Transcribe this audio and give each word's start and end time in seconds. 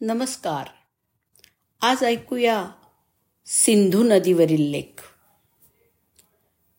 नमस्कार. 0.00 0.66
आज 1.80 2.04
ऐकूया 2.04 2.66
सिंधू 3.46 4.02
नदीवरील 4.02 4.70
लेख. 4.70 5.02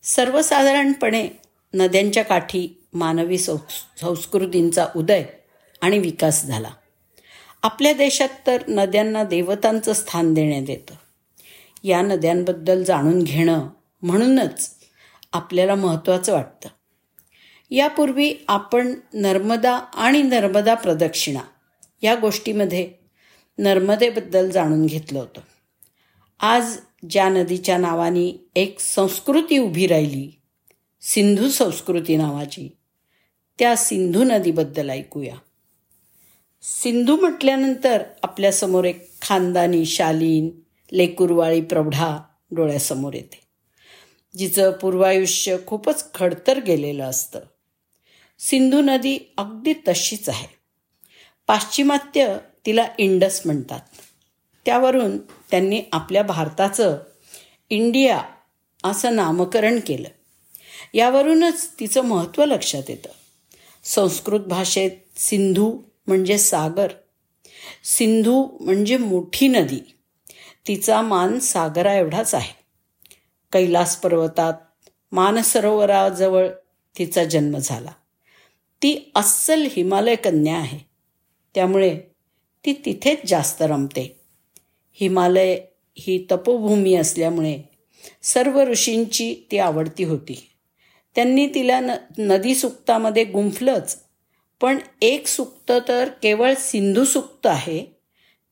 सर्वसाधारणपणे 0.04 1.30
नद्यांच्या 1.74 2.24
काठी 2.24 2.84
मानवी 2.94 3.38
संस्कृतींचा 3.38 4.88
उदय 4.96 5.24
आणि 5.82 6.00
विकास 6.00 6.46
झाला. 6.46 6.70
आपल्या 7.64 7.94
देशात 7.94 8.30
तर 8.48 8.64
नद्यांना 8.68 9.24
देवतांचं 9.24 9.94
स्थान 9.94 10.34
देण्यात 10.34 10.70
येतं. 10.70 10.96
या 11.84 12.02
नद्यांबद्दल 12.02 12.84
जाणून 12.84 13.24
घेणं 13.24 13.70
म्हणूनच 14.02 14.76
आपल्याला 15.34 15.76
महत्त्वाचं 15.76 16.34
वाटतं. 16.34 16.70
यापूर्वी 17.72 18.36
आपण 18.48 18.96
नर्मदा 19.14 19.76
आणि 19.78 20.22
नर्मदा 20.22 20.74
प्रदक्षिणा 20.74 21.42
या 22.02 22.16
गोष्टीमध्ये 22.16 23.05
नर्मदेबद्दल 23.58 24.50
जाणून 24.50 24.86
घेतलं 24.86 25.20
होतं. 25.20 25.42
आज 26.40 26.78
ज्या 27.10 27.30
नदीच्या 27.30 27.78
नावाने 27.78 28.50
एक 28.56 28.80
संस्कृती 28.80 29.58
उभी 29.58 29.88
राहिली 29.88 30.32
सिंधू 31.02 31.50
संस्कृती 31.50 32.18
नावाची 32.18 32.70
त्या 33.60 33.76
सिंधू 33.76 34.24
नदीबद्दल 34.24 34.90
ऐकूया. 34.90 35.36
सिंधू 36.62 37.16
म्हटल्यानंतर 37.16 38.04
आपल्यासमोर 38.24 38.86
एक 38.86 39.22
खानदानी 39.22 39.86
शालीन 39.86 40.50
लेकुरवाळी 40.94 41.62
प्रौढा 41.62 42.18
डोळ्यासमोर 42.52 43.14
येते 43.14 43.40
जिचं 44.38 44.72
पूर्वायुष्य 44.72 45.58
खूपच 45.68 46.14
खडतर 46.14 46.60
गेलेलं 46.60 47.04
असतं. 47.04 47.40
सिंधू 48.40 48.82
नदी 48.82 49.34
अगदी 49.38 49.74
तशीच 49.74 50.30
आहे. 50.30 50.48
पाश्चिमात्य 51.48 52.38
तिला 52.66 52.88
इंडस 52.98 53.42
म्हणतात. 53.46 53.80
त्यावरून 54.66 55.18
त्यांनी 55.18 55.84
आपल्या 55.92 56.24
भारताचं 56.24 56.98
इंडिया 57.70 58.22
असं 58.84 59.16
नामकरण 59.16 59.80
केलं. 59.88 60.10
यावरूनच 60.94 61.70
तिचं 61.80 62.02
महत्त्व 62.02 62.46
लक्षात 62.46 62.90
येतं. 62.90 63.10
संस्कृत 63.84 64.40
भाषेत 64.40 64.92
सिंधू 65.18 65.78
म्हणजे 66.08 66.38
सागर. 66.38 66.88
सिंधू 67.84 68.58
म्हणजे 68.60 68.98
मोठी 68.98 69.48
नदी. 69.48 69.98
तिचा 70.68 71.02
मान 71.02 71.40
सागरा 71.40 71.94
एवढाच 71.94 72.36
आहे. 72.36 72.54
कैलास 73.52 73.98
पर्वतात 73.98 74.54
मानसरोवराजवळ 75.12 76.50
तिचा 76.98 77.24
जन्म 77.24 77.58
झाला. 77.58 77.92
ती 78.82 79.12
अस्सल 79.16 79.68
हिमालय 79.72 80.16
कन्या 80.16 80.58
आहे. 80.58 80.80
त्यामुळे 81.56 82.00
ती 82.66 82.74
तिथेच 82.74 83.20
जास्त 83.28 83.62
रमते. 83.62 84.20
हिमालय 84.94 85.60
ही 85.98 86.28
तपोभूमी 86.32 86.96
असल्यामुळे 86.96 87.62
सर्व 88.24 88.64
ऋषींची 88.64 89.36
ती 89.52 89.58
आवडती 89.58 90.04
होती. 90.04 90.50
त्यांनी 91.16 91.48
तिला 91.48 91.80
न 91.80 91.92
नदी 92.18 92.56
सुक्तामध्ये 92.56 93.24
गुंफलंच 93.24 94.00
पण 94.62 94.78
एक 95.02 95.28
सुक्त 95.28 95.72
तर 95.88 96.10
केवळ 96.24 96.54
सिंधू 96.54 97.04
सुक्त 97.04 97.48
आहे. 97.48 97.86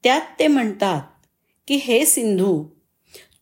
त्यात 0.03 0.21
ते 0.39 0.47
म्हणतात 0.47 1.01
की 1.67 1.75
हे 1.75 2.05
सिंधू 2.05 2.63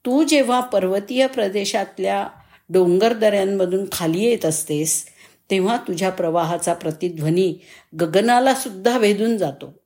तू 0.06 0.23
जेव्हा 0.23 0.59
पर्वतीय 0.59 1.28
प्रदेशातल्या 1.28 2.28
डोंगरदऱ्यांमधून 2.69 3.85
खाली 3.91 4.23
येत 4.23 4.45
असतेस 4.45 5.06
तेव्हा 5.52 5.78
तुझ्या 5.78 6.09
प्रवाहाचा 6.09 6.73
प्रतिध्वनी 6.73 7.56
गगनाला 8.00 8.53
सुद्धा 8.53 9.00
भेदून 9.00 9.38
जातो. 9.38 9.80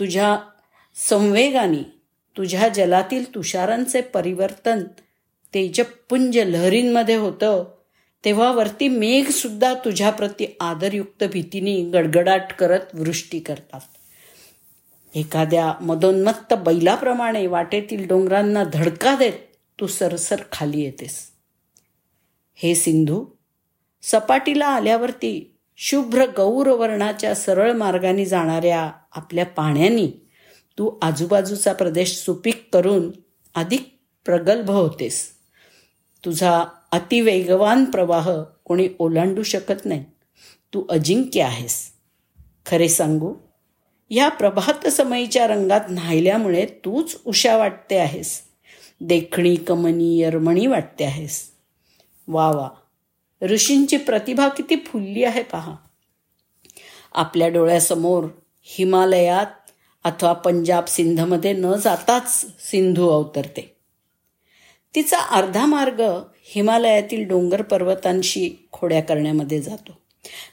तुझ्या 0.00 0.38
संवेगाने 0.94 1.82
तुझ्या 2.36 2.68
जलातील 2.68 3.34
तुषारांचे 3.34 4.00
परिवर्तन 4.00 4.84
तेजपुंज 5.54 6.38
लहरींमध्ये 6.38 7.14
होतं 7.14 7.64
तेव्हा 8.24 8.52
वरती 8.52 8.88
मेघसुद्धा 8.88 9.74
तुझ्याप्रती 9.74 10.56
आदरयुक्त 10.60 11.24
भीतीने 11.24 11.90
गडगडाट 11.90 12.52
करत 12.52 12.94
वृष्टी 12.94 13.40
करतात. 13.40 13.80
एखाद्या 15.14 15.72
मदोन्मत्त 15.80 16.54
बैलाप्रमाणे 16.54 17.46
वाटेतील 17.46 18.06
डोंगरांना 18.06 18.64
धडका 18.72 19.16
देत 19.16 19.32
तू 19.80 19.86
सरसर 19.86 20.36
खाली 20.52 20.80
येतेस. 20.80 21.30
हे 22.54 22.74
सिंधू 22.74 23.26
सपाटीला 24.02 24.66
आल्यावरती 24.66 25.53
शुभ्र 25.76 26.24
गौरवर्णाच्या 26.36 27.34
सरळ 27.34 27.72
मार्गाने 27.72 28.24
जाणाऱ्या 28.24 28.92
आपल्या 29.12 29.46
पाण्यानी 29.46 30.12
तू 30.78 30.98
आजूबाजूचा 31.02 31.72
प्रदेश 31.72 32.16
सुपीक 32.16 32.68
करून 32.72 33.10
अधिक 33.54 33.98
प्रगल्भ 34.24 34.70
होतेस. 34.70 35.30
तुझा 36.24 36.64
अतिवेगवान 36.92 37.84
प्रवाह 37.84 38.42
कोणी 38.64 38.88
ओलांडू 38.98 39.42
शकत 39.42 39.86
नाही. 39.86 40.04
तू 40.74 40.84
अजिंक्य 40.88 41.42
आहेस. 41.42 41.90
खरे 42.66 42.88
सांगू 42.88 43.34
ह्या 44.10 44.28
प्रभात 44.28 44.88
समयीच्या 44.88 45.46
रंगात 45.46 45.80
न्हायल्यामुळे 45.90 46.66
तूच 46.66 47.16
उषा 47.24 47.56
वाटते 47.56 47.98
आहेस. 47.98 48.40
देखणी 49.00 49.56
कमनी 49.56 50.20
यरमणी 50.20 50.66
वाटते 50.66 51.04
आहेस. 51.04 51.50
वा 52.28 52.50
वा. 52.50 52.70
ऋषींची 53.42 53.96
प्रतिभा 53.96 54.48
किती 54.48 54.76
फुलली 54.76 55.24
आहे 55.24 55.42
पहा. 55.42 55.74
आपल्या 57.12 57.48
डोळ्यासमोर 57.48 58.24
हिमालयात 58.62 59.70
अथवा 60.04 60.32
पंजाब 60.32 60.84
सिंधमध्ये 60.84 61.52
न 61.52 61.72
जाताच 61.72 62.46
सिंधू 62.70 63.08
अवतरते. 63.08 63.76
तिचा 64.94 65.18
अर्धा 65.18 65.66
मार्ग 65.66 66.02
हिमालयातील 66.44 67.28
डोंगर 67.28 67.62
पर्वतांशी 67.62 68.68
खोड्या 68.72 69.02
करण्यामध्ये 69.02 69.62
जातो. 69.62 69.92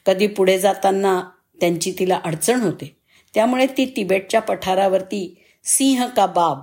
कधी 0.06 0.28
पुढे 0.28 0.60
जाताना 0.60 1.24
त्यांची 1.60 1.94
तिला 2.00 2.22
अडचण 2.24 2.62
होते. 2.62 2.98
त्यामुळे 3.34 3.68
ती 3.68 3.94
तिबेटच्या 3.96 4.42
पठारावरती 4.42 5.44
सिंह 5.64 6.06
का 6.06 6.26
बाब 6.26 6.62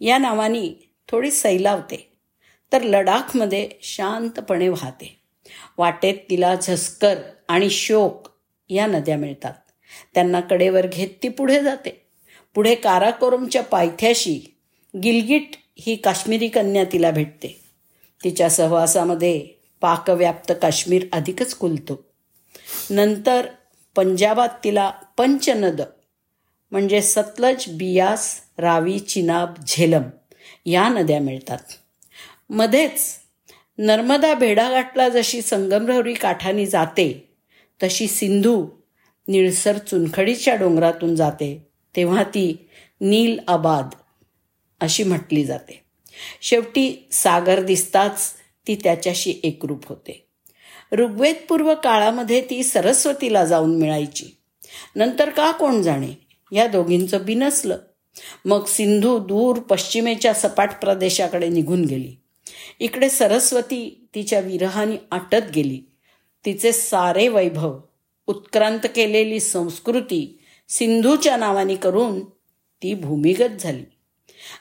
या 0.00 0.18
नावाने 0.18 0.90
थोडी 1.08 1.30
सैलावते. 1.30 2.12
तर 2.72 2.82
लडाखमध्ये 2.82 3.70
शांतपणे 3.82 4.68
वाहते. 4.68 5.23
वाटेत 5.78 6.14
तिला 6.30 6.54
झस्कर 6.54 7.18
आणि 7.48 7.70
शोक 7.70 8.28
या 8.68 8.86
नद्या 8.86 9.16
मिळतात. 9.16 9.52
त्यांना 10.14 10.40
कडेवर 10.40 10.86
घेत 10.86 11.08
ती 11.22 11.28
पुढे 11.28 11.62
जाते. 11.62 12.06
पुढे 12.54 12.74
काराकोरमच्या 12.74 13.62
पायथ्याशी 13.62 14.56
गिलगिट 15.02 15.50
ही 15.78 15.96
काश्मीरी 15.96 16.48
कन्या 16.48 16.84
तिला 16.84 17.10
भेटते. 17.10 17.60
तिच्या 18.24 18.50
सहवासामध्ये 18.50 19.48
पाकव्याप्त 19.80 20.52
काश्मीर 20.62 21.06
अधिकच 21.12 21.58
खुलतो. 21.58 22.04
नंतर 22.90 23.46
पंजाबात 23.96 24.48
तिला 24.64 24.90
पंचनद 24.90 25.82
म्हणजे 26.70 27.02
सतलज 27.02 27.64
बियास 27.68 28.40
रावी 28.58 28.98
चिनाब 28.98 29.54
झेलम 29.66 30.02
या 30.66 30.88
नद्या 30.88 31.20
मिळतात. 31.20 31.58
मध्येच 32.50 33.23
नर्मदा 33.78 34.34
भेडाघाटला 34.34 35.08
जशी 35.08 35.42
संगमरवरी 35.42 36.14
काठाने 36.14 36.66
जाते 36.66 37.28
तशी 37.82 38.06
सिंधू 38.06 38.66
निळसर 39.28 39.78
चुनखडीच्या 39.78 40.54
डोंगरातून 40.54 41.16
जाते 41.16 41.66
तेव्हा 41.96 42.22
ती 42.22 42.68
नील 43.00 43.38
आबाद 43.48 43.88
अशी 44.80 45.02
म्हटली 45.02 45.44
जाते. 45.44 45.84
शेवटी 46.42 47.08
सागर 47.12 47.62
दिसताच 47.62 48.32
ती 48.66 48.74
त्याच्याशी 48.74 49.34
एकरूप 49.42 49.88
होते. 49.88 50.26
ऋग्वेदपूर्व 50.92 51.74
काळामध्ये 51.74 52.40
ती 52.40 52.62
सरस्वतीला 52.62 53.44
जाऊन 53.44 53.78
मिळायची. 53.78 54.26
नंतर 54.96 55.30
का 55.30 55.50
कोण 55.52 55.82
जाणे? 55.82 56.26
या 56.52 56.66
दोघींचं 56.66 57.24
बिनसलं. 57.24 57.78
मग 58.44 58.64
सिंधू 58.64 59.18
दूर 59.18 59.56
पश्चिमेच्या 59.58 60.34
सपाट 60.34 60.70
प्रदेशाकडे 60.80 61.48
निघून 61.48 61.84
गेली. 61.84 62.16
इकडे 62.80 63.08
सरस्वती 63.08 64.08
तिच्या 64.14 64.40
विरहाने 64.40 64.96
आटत 65.10 65.50
गेली. 65.54 65.82
तिचे 66.44 66.72
सारे 66.72 67.28
वैभव 67.28 67.80
उत्क्रांत 68.26 68.80
केलेली 68.84 69.40
संस्कृती 69.40 70.38
सिंधूच्या 70.68 71.36
नावाने 71.36 71.76
करून 71.76 72.24
ती 72.82 72.94
भूमिगत 72.94 73.60
झाली. 73.60 73.84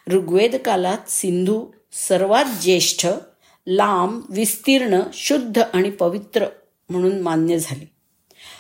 ऋग्वेद 0.08 0.56
कालात 0.56 1.10
सिंधू 1.10 1.66
सर्वात 1.92 2.46
ज्येष्ठ 2.62 3.08
लांब 3.68 4.22
विस्तीर्ण 4.30 5.00
शुद्ध 5.14 5.62
आणि 5.74 5.92
पवित्र 5.92 6.46
म्हणून 6.90 7.22
मान्य 7.22 7.60
झाली. 7.60 7.86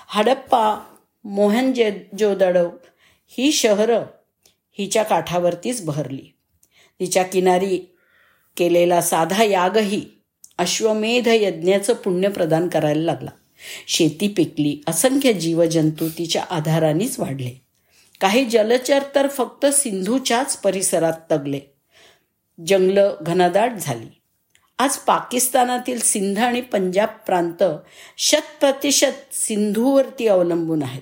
हडप्पा 0.07 0.95
मोहनजेजोदडो 1.23 2.67
ही 3.27 3.51
शहरं 3.51 4.03
हिच्या 4.77 5.03
काठावरतीच 5.03 5.85
बहरली. 5.85 6.33
तिच्या 6.99 7.23
किनारी 7.23 7.92
केलेला 8.57 9.01
साधा 9.01 9.43
यागही 9.43 10.05
अश्वमेध 10.57 11.27
यज्ञाचं 11.27 11.93
पुण्य 11.93 12.29
प्रदान 12.29 12.67
करायला 12.67 13.01
लागला. 13.01 13.29
शेती 13.87 14.27
पिकली 14.27 14.79
असंख्य 14.87 15.33
जीवजंतू 15.33 16.09
तिच्या 16.17 16.43
आधारानेच 16.49 17.19
वाढले. 17.19 17.61
काही 18.21 18.45
जलचर 18.45 18.99
तर 19.15 19.27
फक्त 19.27 19.65
सिंधूच्याच 19.65 20.57
परिसरात 20.57 21.13
तगले. 21.31 21.59
जंगलं 22.67 23.15
घनदाट 23.21 23.71
झाली. 23.79 24.21
आज 24.79 24.97
पाकिस्तानातील 24.97 25.99
सिंध 25.99 26.39
आणि 26.39 26.61
पंजाब 26.61 27.09
प्रांत 27.25 27.63
शतप्रतिशत 28.17 29.33
सिंधूवरती 29.33 30.27
अवलंबून 30.27 30.83
आहेत. 30.83 31.01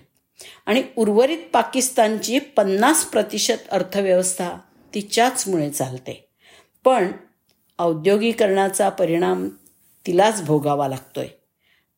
आणि 0.66 0.84
उर्वरित 0.96 1.38
पाकिस्तानची 1.54 2.40
पन्नास 2.40 3.06
प्रतिशत 3.06 3.70
अर्थव्यवस्था 3.72 4.50
तिच्याचमुळे 4.94 5.70
चालते. 5.70 6.28
पण 6.86 7.12
औद्योगिकरणाचा 7.82 8.90
परिणाम 8.90 9.50
तिलाच 10.08 10.46
भोगावा 10.46 10.88
लागतोय. 10.88 11.28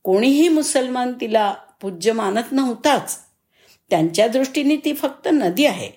कोणीही 0.03 0.49
मुसलमान 0.49 1.13
तिला 1.21 1.53
पूज्य 1.81 2.11
मानत 2.11 2.51
नव्हताच. 2.51 3.19
त्यांच्या 3.89 4.27
दृष्टीने 4.27 4.75
ती 4.75 4.93
फक्त 4.93 5.27
नदी 5.31 5.65
आहे. 5.65 5.89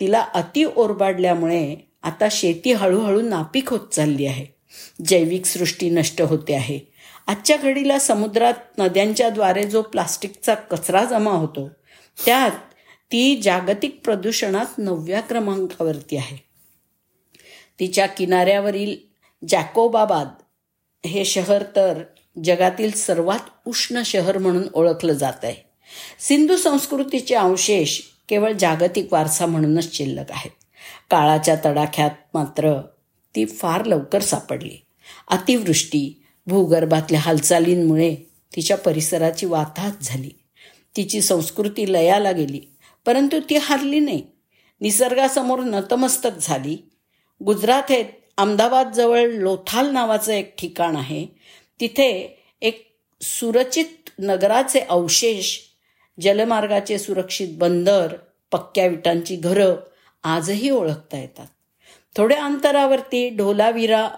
तिला 0.00 0.20
अति 0.20 0.64
ओरबाडल्यामुळे 0.76 1.76
आता 2.02 2.28
शेती 2.30 2.72
हळूहळू 2.72 3.20
नापीक 3.20 3.70
होत 3.70 3.88
चालली 3.92 4.26
आहे. 4.26 4.46
जैविक 5.06 5.46
सृष्टी 5.46 5.90
नष्ट 5.90 6.22
होते 6.22 6.54
आहे. 6.54 6.80
आजच्या 7.26 7.56
घडीला 7.56 7.98
समुद्रात 7.98 8.54
नद्यांच्या 8.78 9.28
द्वारे 9.28 9.70
जो 9.70 9.82
प्लास्टिकचा 9.82 10.54
कचरा 10.54 11.04
जमा 11.04 11.30
होतो 11.30 11.68
त्यात 12.24 12.50
ती 13.12 13.40
जागतिक 13.42 14.00
प्रदूषणात 14.04 14.78
नवव्या 14.78 15.20
क्रमांकावरती 15.20 16.16
आहे. 16.16 16.36
तिच्या 17.80 18.06
किनाऱ्यावरील 18.06 19.07
जॅकोबाबाद 19.48 20.28
हे 21.06 21.24
शहर 21.24 21.62
तर 21.76 22.02
जगातील 22.44 22.90
सर्वात 22.90 23.38
उष्ण 23.66 24.02
शहर 24.02 24.38
म्हणून 24.38 24.68
ओळखलं 24.74 25.12
जात 25.12 25.44
आहे. 25.44 25.54
सिंधू 26.18 26.56
संस्कृतीचे 26.56 27.34
अवशेष 27.34 28.00
केवळ 28.28 28.52
जागतिक 28.52 29.12
वारसा 29.12 29.46
म्हणूनच 29.46 29.92
शिल्लक 29.92 30.32
आहेत. 30.32 30.50
काळाच्या 31.10 31.56
तडाख्यात 31.64 32.10
मात्र 32.34 32.80
ती 33.34 33.44
फार 33.44 33.84
लवकर 33.84 34.22
सापडली. 34.22 34.76
अतिवृष्टी 35.28 36.24
भूगर्भातल्या 36.46 37.20
हालचालींमुळे 37.20 38.14
तिच्या 38.56 38.76
परिसराची 38.76 39.46
वाताहत 39.46 39.92
झाली. 40.02 40.30
तिची 40.96 41.20
संस्कृती 41.20 41.92
लयाला 41.92 42.32
गेली 42.32 42.60
परंतु 43.06 43.40
ती 43.50 43.56
हारली 43.56 44.00
नाही. 44.00 44.22
निसर्गासमोर 44.80 45.60
नतमस्तक 45.60 46.30
झाली. 46.42 46.90
गुजरात 47.44 47.82
हे 47.92 48.17
अहमदाबादजवळ 48.38 49.20
लोथाल 49.20 49.90
नावाचं 49.90 50.32
एक 50.32 50.54
ठिकाण 50.58 50.96
आहे. 50.96 51.26
तिथे 51.80 52.38
एक 52.60 52.96
सुरचित 53.22 54.10
नगराचे 54.18 54.80
अवशेष 54.80 55.58
जलमार्गाचे 56.20 56.98
सुरक्षित 56.98 57.48
बंदर 57.52 58.14
पक्क्या 58.52 58.86
विटांची 58.86 59.36
घरं 59.36 59.76
आजही 60.24 60.70
ओळखता 60.70 61.18
येतात. 61.18 61.46
थोड्या 62.16 62.44
अंतरावरती 62.44 63.28
ढोलावीरा 63.28 64.08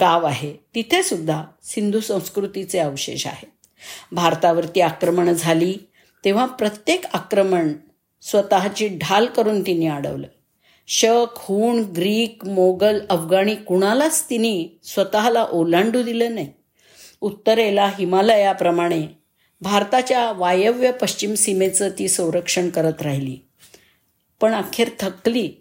गाव 0.00 0.26
आहे. 0.26 0.54
तिथे 0.74 1.02
सुद्धा 1.02 1.44
सिंधू 1.62 2.00
संस्कृतीचे 2.00 2.78
अवशेष 2.78 3.26
आहेत. 3.26 3.66
भारतावरती 4.12 4.80
आक्रमणं 4.80 5.32
झाली 5.32 5.76
तेव्हा 6.24 6.46
प्रत्येक 6.46 7.04
आक्रमण 7.12 7.72
स्वतःची 8.22 8.88
ढाल 8.88 9.26
करून 9.26 9.62
तिने 9.62 9.86
अडवलं. 9.86 10.26
शक 10.90 11.26
हुण 11.36 11.82
ग्रीक 11.82 12.44
मोगल 12.44 13.00
अफगाणी 13.10 13.54
कुणालाच 13.54 14.24
तिने 14.30 14.78
स्वतःला 14.84 15.42
ओलांडू 15.42 16.02
दिलं 16.02 16.34
नाही. 16.34 16.52
उत्तरेला 17.20 17.86
हिमालयाप्रमाणे 17.86 19.06
भारताच्या 19.60 20.32
वायव्य 20.32 20.92
पश्चिम 20.92 21.34
सीमेचं 21.34 21.88
ती 21.98 22.08
संरक्षण 22.08 22.68
करत 22.68 23.02
राहिली. 23.02 23.38
पण 24.40 24.54
अखेर 24.54 24.88
थकली. 25.00 25.52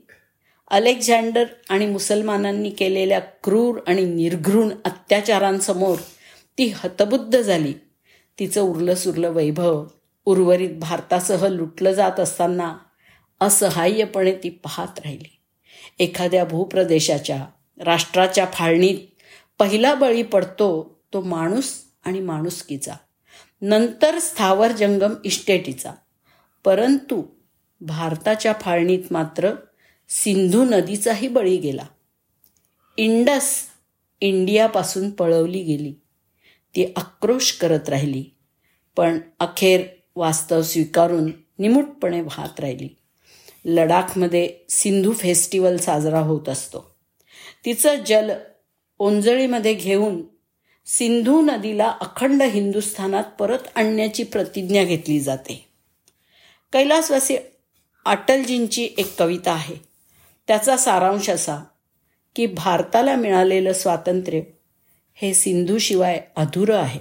अलेक्झांडर 0.67 1.43
आणि 1.69 1.85
मुसलमानांनी 1.85 2.69
केलेल्या 2.69 3.19
क्रूर 3.19 3.79
आणि 3.87 4.05
निर्घृण 4.05 4.69
अत्याचारांसमोर 4.85 5.97
ती 6.57 6.73
हतबुद्ध 6.75 7.41
झाली. 7.41 7.73
तिचं 8.39 8.61
उरलं 8.61 8.95
सुरलं 8.95 9.29
वैभव 9.29 9.85
उर्वरित 10.25 10.69
भारतासह 10.69 11.47
लुटलं 11.47 11.91
जात 11.91 12.19
असताना 12.19 12.77
असहाय्यपणे 13.41 14.35
ती 14.35 14.49
पाहत 14.49 14.99
राहिली. 14.99 15.39
एखाद्या 15.99 16.45
भूप्रदेशाच्या 16.45 17.45
राष्ट्राच्या 17.77 18.45
फाळणीत 18.53 18.97
पहिला 19.59 19.95
बळी 19.95 20.23
पडतो 20.23 20.99
तो 21.13 21.21
माणूस 21.21 21.73
आणि 22.03 22.19
माणुसकीचा. 22.19 22.93
नंतर 23.61 24.19
स्थावर 24.19 24.71
जंगम 24.71 25.13
इस्टेटीचा 25.25 25.93
परंतु 26.63 27.23
भारताच्या 27.81 28.53
फाळणीत 28.61 28.99
मात्र 29.11 29.51
सिंधू 30.09 30.63
नदीचाही 30.63 31.27
बळी 31.27 31.57
गेला. 31.57 31.85
इंडस 32.97 33.63
इंडियापासून 34.21 35.09
पळवली 35.09 35.63
गेली. 35.63 35.93
ती 36.75 36.93
आक्रोश 36.95 37.51
करत 37.51 37.89
राहिली. 37.89 38.23
पण 38.95 39.19
अखेर 39.39 39.81
वास्तव 40.15 40.61
स्वीकारून 40.61 41.31
निमूटपणे 41.59 42.21
वाहत 42.21 42.59
राहिली. 42.59 42.89
लडाखमध्ये 43.67 44.53
सिंधू 44.69 45.13
फेस्टिवल 45.13 45.77
साजरा 45.77 46.19
होत 46.19 46.49
असतो. 46.49 46.95
तिचं 47.65 47.95
जल 48.07 48.31
ओंजळीमध्ये 48.99 49.73
घेऊन 49.73 50.21
सिंधू 50.85 51.41
नदीला 51.41 51.97
अखंड 52.01 52.43
हिंदुस्थानात 52.43 53.23
परत 53.39 53.59
आणण्याची 53.75 54.23
प्रतिज्ञा 54.23 54.83
घेतली 54.83 55.19
जाते. 55.19 55.65
कैलासवासी 56.73 57.37
अटलजींची 58.05 58.89
एक 58.97 59.19
कविता 59.19 59.51
आहे. 59.51 59.75
त्याचा 60.47 60.77
सारांश 60.77 61.29
असा 61.29 61.57
की 62.35 62.45
भारताला 62.45 63.15
मिळालेलं 63.15 63.73
स्वातंत्र्य 63.73 64.41
हे 65.13 65.33
सिंधूशिवाय 65.33 66.21
अधुरं 66.35 66.77
आहे. 66.77 66.99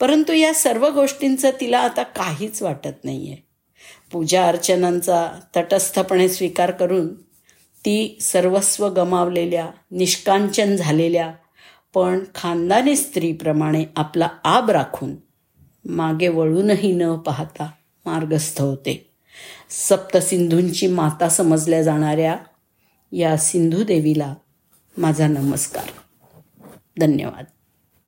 परंतु 0.00 0.32
या 0.32 0.54
सर्व 0.54 0.88
गोष्टींचं 0.88 1.50
तिला 1.60 1.78
आता 1.78 2.02
काहीच 2.02 2.62
वाटत 2.62 3.04
नाही 3.04 3.32
आहे 3.32 3.47
पूजा 4.12 4.48
अर्चनांचा 4.48 5.40
तटस्थपणे 5.56 6.28
स्वीकार 6.28 6.70
करून 6.70 7.14
ती 7.84 8.18
सर्वस्व 8.20 8.88
गमावलेल्या 8.88 9.70
निष्कांचन 9.90 10.76
झालेल्या 10.76 11.32
पण 11.94 12.24
खानदानी 12.34 12.96
स्त्रीप्रमाणे 12.96 13.84
आपला 13.96 14.28
आब 14.44 14.70
राखून 14.70 15.16
मागे 15.84 16.28
वळूनही 16.28 16.92
न 16.92 17.16
पाहता 17.16 17.70
मार्गस्थ 18.06 18.60
होते. 18.60 19.10
सप्तसिंधूंची 19.70 20.86
माता 20.86 21.28
समजल्या 21.28 21.82
जाणाऱ्या 21.82 22.36
या 23.12 23.36
सिंधुदेवीला 23.36 24.34
माझा 24.98 25.28
नमस्कार. 25.28 25.84
धन्यवाद. 27.00 27.44